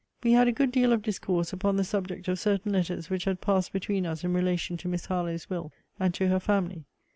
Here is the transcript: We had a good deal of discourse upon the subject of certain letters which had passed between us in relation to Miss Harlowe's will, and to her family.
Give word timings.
We 0.23 0.31
had 0.31 0.47
a 0.47 0.51
good 0.51 0.71
deal 0.71 0.93
of 0.93 1.03
discourse 1.03 1.53
upon 1.53 1.75
the 1.77 1.83
subject 1.83 2.27
of 2.27 2.39
certain 2.39 2.71
letters 2.71 3.11
which 3.11 3.25
had 3.25 3.39
passed 3.39 3.71
between 3.71 4.07
us 4.07 4.23
in 4.23 4.33
relation 4.33 4.75
to 4.77 4.87
Miss 4.87 5.05
Harlowe's 5.05 5.47
will, 5.47 5.71
and 5.99 6.11
to 6.15 6.27
her 6.29 6.39
family. 6.39 6.85